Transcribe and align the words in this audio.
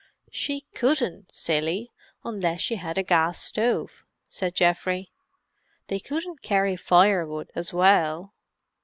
"She 0.31 0.61
couldn't, 0.73 1.31
silly, 1.31 1.91
unless 2.25 2.61
she 2.61 2.77
had 2.77 2.97
a 2.97 3.03
gas 3.03 3.39
stove," 3.39 4.03
said 4.31 4.55
Geoffrey. 4.55 5.11
"They 5.89 5.99
couldn't 5.99 6.41
carry 6.41 6.75
firewood 6.75 7.51
as 7.53 7.71
well. 7.71 8.33